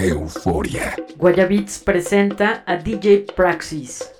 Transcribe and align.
Euforia. 0.00 0.94
Guayabits 1.16 1.78
presenta 1.78 2.62
a 2.64 2.76
DJ 2.76 3.26
Praxis. 3.34 4.17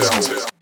tell. 0.00 0.53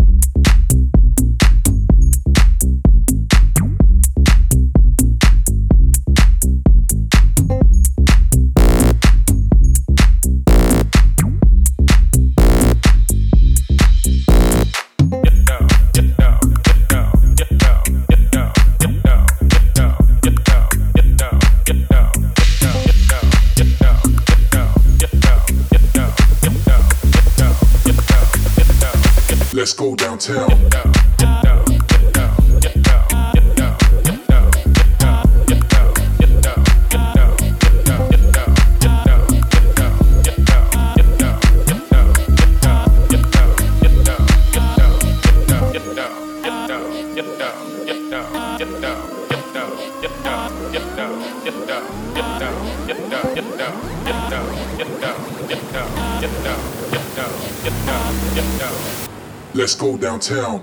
downtown. 60.22 60.61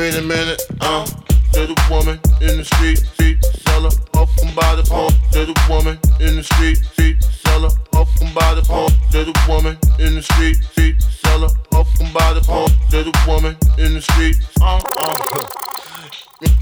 Wait 0.00 0.16
a 0.16 0.22
minute, 0.22 0.62
uh. 0.80 1.06
There's 1.52 1.68
a 1.68 1.76
woman 1.90 2.18
in 2.40 2.56
the 2.56 2.64
street, 2.64 2.96
street 2.96 3.44
seller, 3.68 3.90
up 4.14 4.30
and 4.40 4.56
by 4.56 4.74
the 4.74 4.82
pump. 4.82 5.12
There's 5.30 5.50
a 5.50 5.54
woman 5.68 5.98
in 6.18 6.36
the 6.36 6.42
street, 6.42 6.78
street 6.78 7.22
seller, 7.22 7.68
up 7.92 8.08
and 8.22 8.34
by 8.34 8.54
the 8.54 8.62
pump. 8.62 8.94
There's 9.12 9.28
a 9.28 9.36
woman 9.46 9.76
in 9.98 10.14
the 10.14 10.22
street, 10.22 10.56
street 10.72 11.02
seller, 11.02 11.48
up 11.72 11.86
and 12.00 12.14
by 12.14 12.32
the 12.32 12.40
pump. 12.40 12.72
There's 12.88 13.08
a 13.08 13.28
woman 13.28 13.58
in 13.76 13.92
the 13.92 14.00
street, 14.00 14.40
uh, 14.62 14.80
uh. 14.96 15.20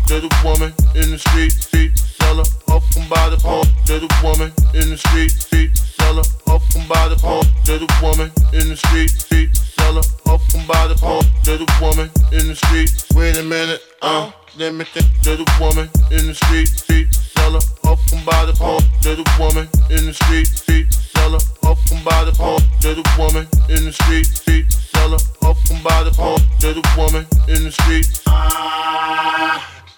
There's 0.09 0.25
a 0.25 0.31
woman 0.43 0.75
in 0.99 1.13
the 1.13 1.19
street, 1.19 1.53
street 1.53 1.97
seller, 1.97 2.43
up 2.67 2.83
and 2.97 3.09
by 3.09 3.31
the 3.31 3.37
pump. 3.37 3.71
There's 3.87 4.03
a 4.03 4.11
woman 4.19 4.51
in 4.75 4.91
the 4.91 4.99
street, 4.99 5.31
street 5.31 5.79
seller, 5.79 6.27
up 6.49 6.63
and 6.75 6.89
by 6.89 7.07
the 7.07 7.15
pump. 7.15 7.47
There's 7.65 7.87
a 7.87 7.91
woman 8.03 8.33
in 8.53 8.69
the 8.71 8.77
street, 8.77 9.11
street 9.11 9.55
seller, 9.89 10.03
up 10.27 10.41
and 10.55 10.69
by 10.69 10.87
the 10.87 10.97
phone. 10.97 11.25
a 11.49 11.83
woman 11.83 12.11
in 12.33 12.49
the 12.49 12.55
street. 12.55 12.91
Wait 13.15 13.37
a 13.37 13.43
minute, 13.43 13.81
uh, 14.03 14.31
let 14.59 14.75
me 14.75 14.85
think. 14.85 15.07
There's 15.23 15.41
a 15.41 15.47
woman 15.61 15.89
in 16.11 16.27
the 16.27 16.35
street, 16.35 16.69
street 16.69 17.15
seller, 17.15 17.61
up 17.85 17.99
by 18.27 18.45
the 18.45 18.55
phone. 18.55 18.83
a 19.07 19.41
woman 19.41 19.69
in 19.91 20.07
the 20.07 20.13
street, 20.13 20.47
street 20.47 20.93
seller, 20.93 21.39
up 21.65 21.79
by 22.05 22.25
the 22.25 22.33
phone. 22.33 22.61
a 22.85 23.19
woman 23.19 23.47
in 23.69 23.85
the 23.85 23.93
street, 23.93 24.27
street 24.27 24.71
seller, 24.73 25.19
up 25.43 25.57
by 25.83 26.03
the 26.05 26.13
phone. 26.13 26.41
Little 26.61 26.83
woman 26.97 27.27
in 27.49 27.65
the 27.65 27.73
street. 27.73 28.19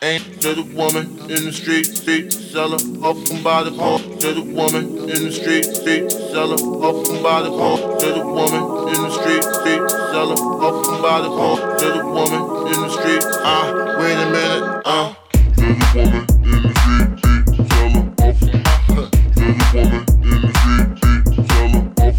Ain't 0.03 0.43
little 0.43 0.65
woman 0.65 1.05
in 1.29 1.45
the 1.45 1.53
street, 1.53 1.85
street 1.85 2.33
seller, 2.33 2.79
up 3.05 3.19
and 3.31 3.45
by 3.45 3.63
the 3.63 3.71
phone. 3.71 4.01
Little 4.17 4.45
woman 4.45 4.97
in 4.97 5.25
the 5.27 5.31
street, 5.31 5.67
street 5.67 6.11
seller, 6.11 6.55
up 6.57 7.07
and 7.07 7.23
by 7.23 7.43
the 7.43 7.51
phone. 7.51 7.99
Little 7.99 8.33
woman 8.33 8.97
in 8.97 9.03
the 9.03 9.11
street, 9.11 9.45
street 9.45 9.91
seller, 10.09 10.41
up 10.65 10.87
and 10.89 11.03
by 11.03 11.21
the 11.21 11.29
phone. 11.29 11.61
Little 11.77 12.13
woman 12.15 12.41
in 12.73 12.81
the 12.81 12.89
street, 12.89 13.23
ah, 13.45 13.99
wait 14.01 14.17
a 14.17 14.31
minute, 14.33 14.81
uh. 14.87 15.13
Little 15.61 15.77
woman 15.93 16.25
in 16.49 16.63
the 16.65 16.73
street, 16.81 17.21
street 17.21 17.61
seller, 17.69 18.09
up 18.25 18.41
uh, 18.89 19.05
Little 19.37 19.61
woman 19.77 20.01
in 20.25 20.41
the 20.41 20.57
street, 20.57 20.97
street 20.97 21.37
seller, 21.45 21.85
up 22.01 22.17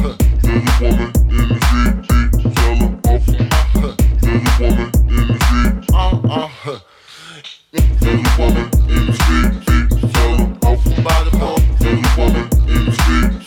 uh, 0.00 0.16
Little 0.48 0.72
woman 0.80 1.04
in 1.28 1.44
the 1.44 1.60
street, 1.68 1.92
street 2.08 2.56
seller, 2.56 2.88
up 3.04 3.28
uh, 3.76 3.92
Little 4.24 4.48
woman 4.56 4.88
in 5.08 5.28
the 5.28 5.36
street, 5.44 5.92
uh 5.92 6.16
uh. 6.24 6.97
Little 8.00 8.32
woman 8.38 8.66
in 8.88 9.06
the 9.06 9.12
street, 9.12 9.52
street 9.66 10.64
up 10.64 10.86
and 10.86 11.04
by 11.04 11.18
the 11.24 11.30
phone. 11.38 11.62
Little 11.80 12.10
woman 12.16 12.44
in 12.68 12.84
the 12.86 12.92
street 12.92 13.37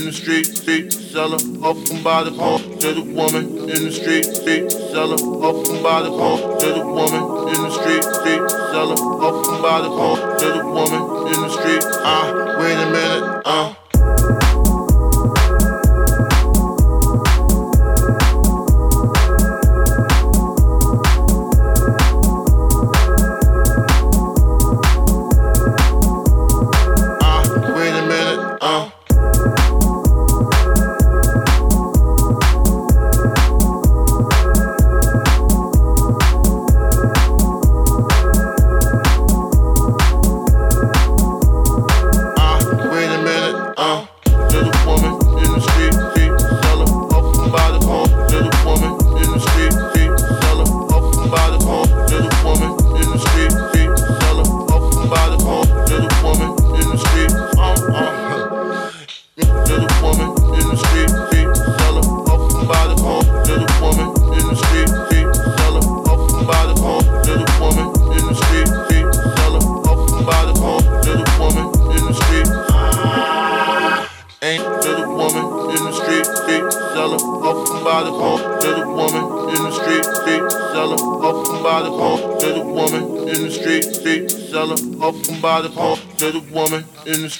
in 0.00 0.06
the 0.06 0.12
street, 0.12 0.46
street 0.46 0.92
seller, 0.92 1.36
up 1.62 1.76
and 1.76 2.02
by 2.02 2.22
the 2.22 2.30
phone. 2.32 2.62
Little 2.78 3.04
woman 3.04 3.44
in 3.68 3.84
the 3.84 3.92
street, 3.92 4.24
street 4.24 4.72
seller, 4.72 5.20
up 5.44 5.68
and 5.68 5.82
by 5.82 6.00
the 6.00 6.08
phone. 6.08 6.40
Little 6.58 6.86
woman 6.94 7.22
in 7.54 7.60
the 7.62 7.70
street, 7.70 8.04
street 8.04 8.50
seller, 8.72 8.96
up 8.96 9.46
and 9.46 9.62
by 9.62 9.80
the 9.82 9.90
phone. 9.90 10.20
Little 10.38 10.72
woman 10.72 11.02
in 11.34 11.40
the 11.42 11.50
street, 11.50 11.84
ah, 12.02 12.30
uh, 12.30 12.62
wait 12.62 12.76
a 12.76 12.90
minute, 12.90 13.42
uh. 13.44 13.89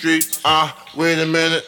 Street, 0.01 0.41
ah, 0.47 0.87
wait 0.97 1.19
a 1.19 1.27
minute, 1.27 1.63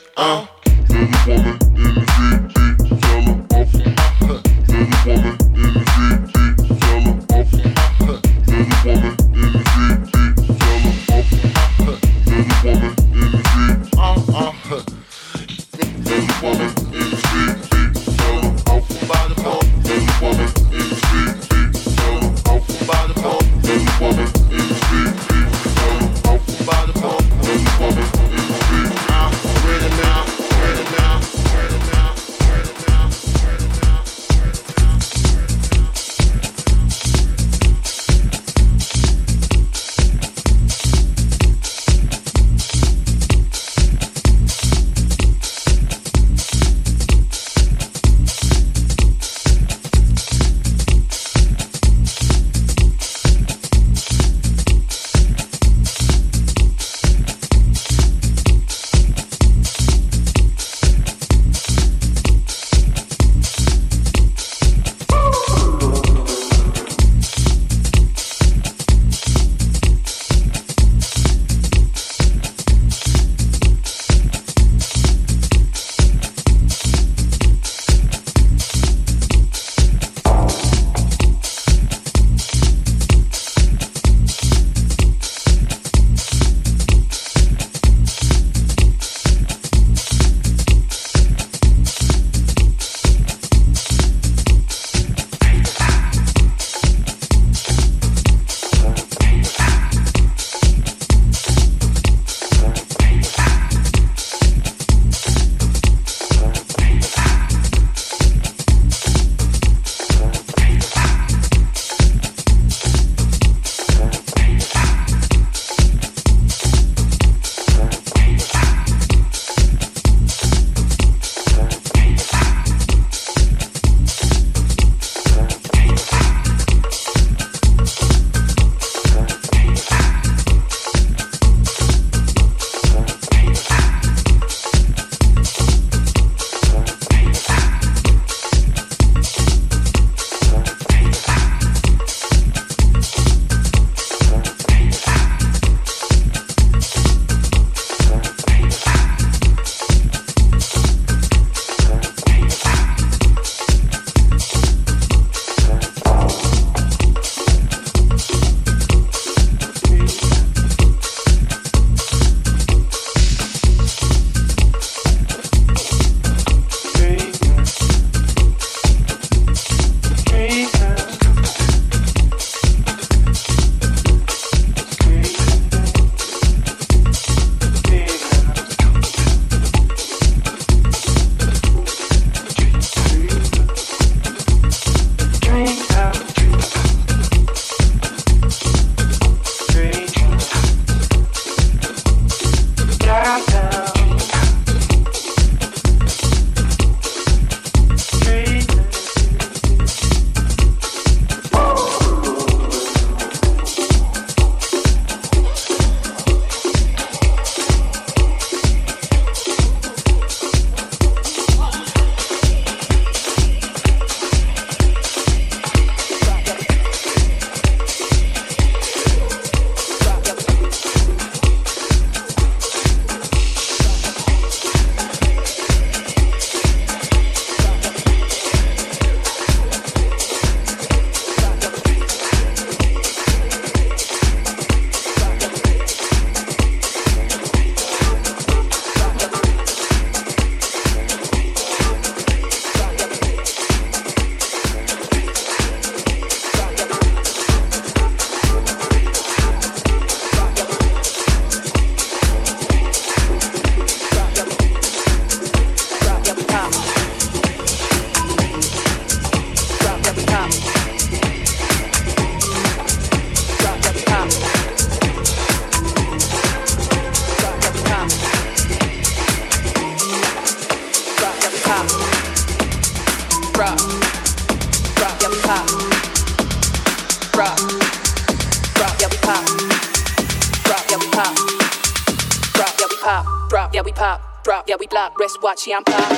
Chiampa. 285.62 286.11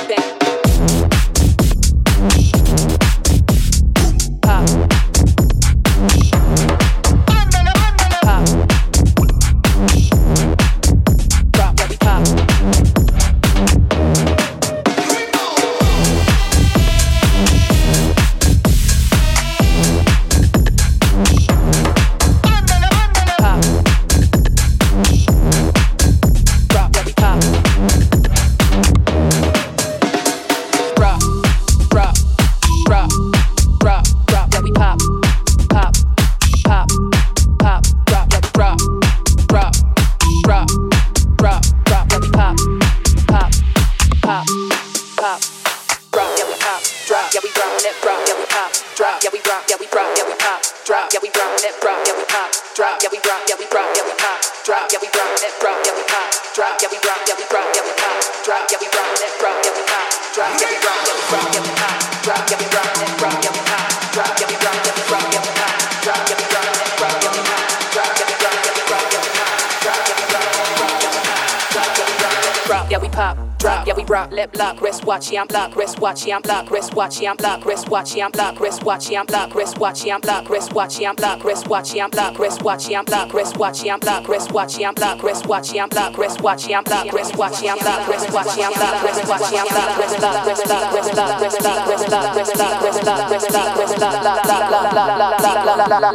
Watch, 75.15 75.33
I'm 75.33 75.47
block, 75.47 75.75
wrist 75.77 75.99
watch, 76.01 76.27
I'm 76.27 76.41
block, 76.41 76.69
wrist 76.69 76.93
watch, 76.93 77.23
I'm 77.23 77.37
block, 77.37 77.65
wrist 77.65 77.87
watch, 77.89 78.17
I'm 78.17 78.31
block, 78.31 78.59
wrist 78.59 78.83
watch, 78.83 79.09
I'm 79.13 79.25
block, 79.25 79.55
wrist 79.55 79.77
watch, 79.79 80.05
I'm 80.05 80.19
block, 80.19 80.49
wrist 80.49 80.71
watch, 80.75 80.99
I'm 81.01 81.15
block, 81.15 81.45
wrist 81.45 81.69
watch, 81.69 81.95
I'm 81.95 82.09
block, 82.09 82.37
wrist 82.37 82.61
watch, 82.61 82.91
I'm 82.91 83.05
block, 83.05 83.29
wrist 83.29 83.55
watch, 83.55 83.85
I'm 83.87 83.99
block, 84.01 84.27
wrist 84.27 84.51
watch, 84.51 84.81
I'm 84.83 84.93
block, 84.93 85.23
wrist 85.23 85.47
watch, 85.47 85.77
I'm 85.79 85.87
block, 85.87 86.17
wrist 86.17 86.41
watch, 86.41 86.67
I'm 86.67 86.81
block, 86.83 87.13
wrist 87.13 87.37
watch, 87.37 87.63
I'm 87.63 87.77
block, 87.77 88.07
wrist 88.09 88.33
watch, 88.33 88.59
I'm 88.59 88.73
block, 88.73 89.03
wrist 89.03 89.27
watch, 89.29 89.53
I'm 89.53 89.67
block, 89.71 89.97
wrist 89.97 90.21
lock, 90.21 90.45
wrist 90.45 90.67
lock, 90.67 90.91
wrist 90.91 91.15
lock, 91.15 91.39
wrist 91.39 91.61
lock, 91.61 91.85
wrist 91.85 92.11
lock, 92.11 92.35
wrist 92.35 92.57
lock, 92.57 92.81
wrist 92.81 93.05
lock, 93.05 93.29
wrist 93.29 93.51
lock, 93.53 93.77
wrist 93.77 93.97
lock, 93.99 94.45
la 94.45 94.59
la 94.59 94.81
la 94.81 94.91
la 94.91 95.15
la 95.15 95.29
la 95.29 95.61
la 95.65 95.85
la 95.85 96.11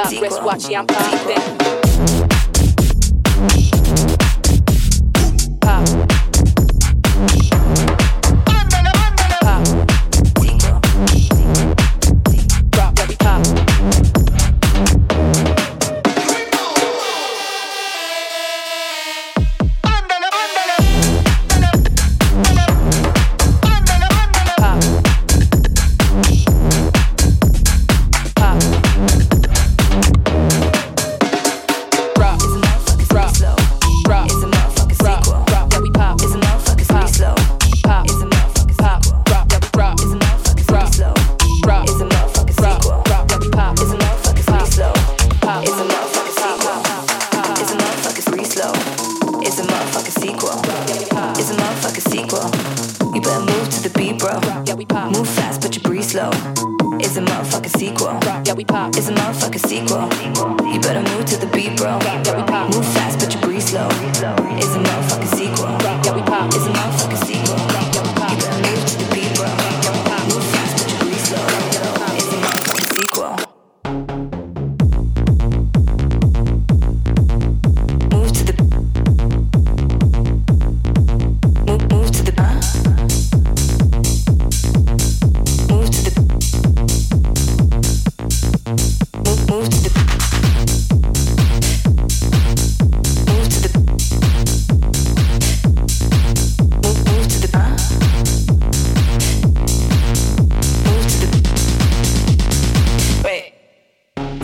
sequel, 0.05 0.21
wrist 0.21 0.43
watch, 0.43 0.71
I'm 0.73 0.87
popping. 0.87 1.62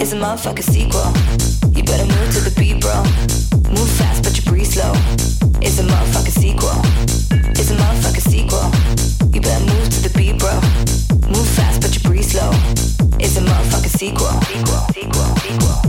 It's 0.01 0.13
a 0.13 0.15
motherfucking 0.15 0.63
sequel. 0.63 1.11
You 1.75 1.83
better 1.83 2.05
move 2.05 2.33
to 2.33 2.39
the 2.39 2.53
beat, 2.57 2.79
bro. 2.79 3.03
Move 3.69 3.89
fast, 3.99 4.23
but 4.23 4.35
you 4.37 4.43
breathe 4.49 4.65
slow. 4.65 4.93
It's 5.61 5.77
a 5.77 5.83
motherfucking 5.83 6.39
sequel. 6.39 6.71
It's 7.59 7.69
a 7.69 7.75
motherfucking 7.75 8.27
sequel. 8.31 8.71
You 9.33 9.41
better 9.41 9.65
move 9.65 9.89
to 9.89 9.99
the 10.07 10.11
beat, 10.17 10.39
bro. 10.39 10.55
Move 11.27 11.47
fast, 11.49 11.81
but 11.81 11.93
you 11.93 12.01
breathe 12.01 12.23
slow. 12.23 12.49
It's 13.19 13.35
a 13.35 13.41
motherfucking 13.41 13.97
sequel. 13.99 14.31
Sequel, 14.47 14.87
sequel, 14.93 15.35
sequel. 15.35 15.88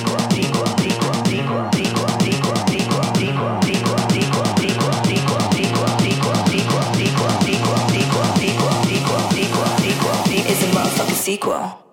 Sequel. 11.21 11.90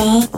Oh. 0.00 0.37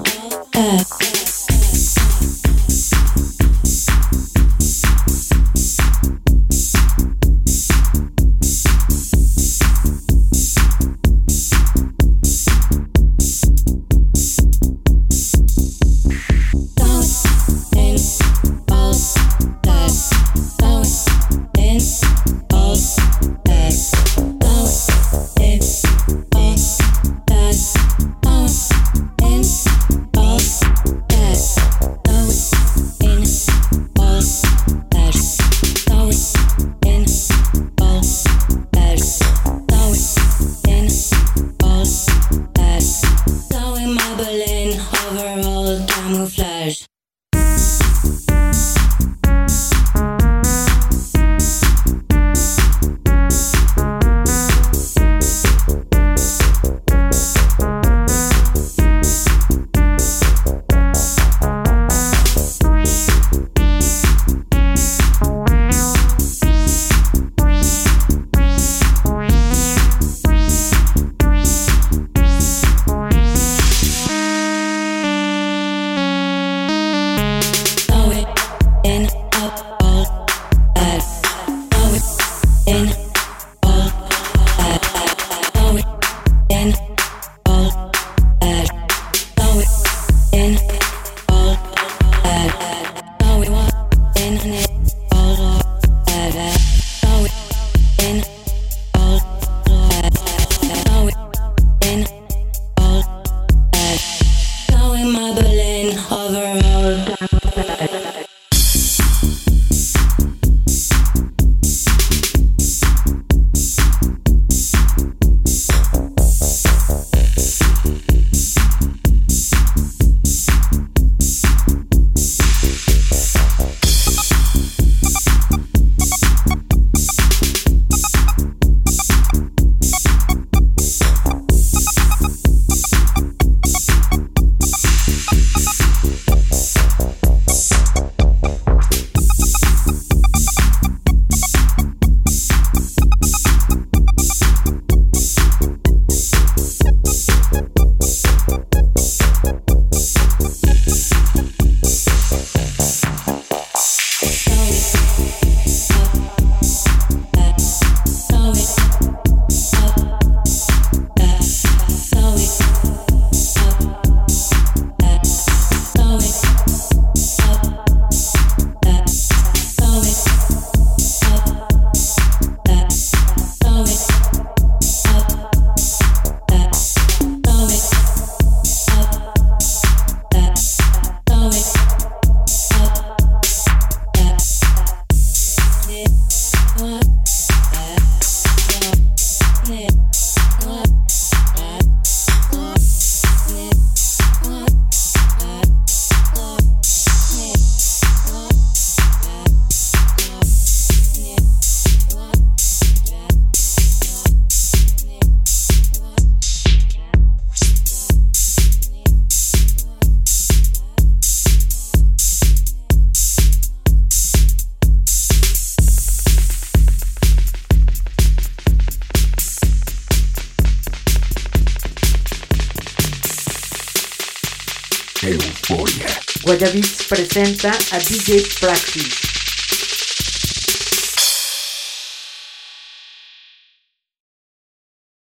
back 227.62 227.92
at 227.92 228.00
DJ 228.02 228.40
Practice. 228.58 229.29